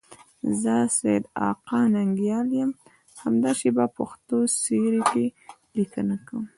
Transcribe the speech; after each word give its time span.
زه 0.61 0.75
سیدآقا 0.97 1.79
ننگیال 1.93 2.47
یم، 2.57 2.71
همدا 3.21 3.51
شیبه 3.59 3.85
په 3.89 3.91
پښتو 3.97 4.37
سیرې 4.63 5.01
کې 5.11 5.25
لیکنه 5.75 6.15
کوم. 6.27 6.45